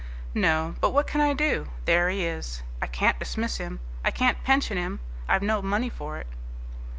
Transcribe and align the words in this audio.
"No. 0.33 0.73
But 0.81 0.93
what 0.93 1.05
can 1.05 1.21
I 1.21 1.33
do? 1.35 1.67
There 1.85 2.09
he 2.09 2.25
is. 2.25 2.63
I 2.81 2.87
can't 2.87 3.19
dismiss 3.19 3.57
him. 3.57 3.79
I 4.03 4.09
can't 4.09 4.43
pension 4.43 4.75
him. 4.75 4.99
I've 5.27 5.43
no 5.43 5.61
money 5.61 5.89
for 5.91 6.17
it." 6.17 6.25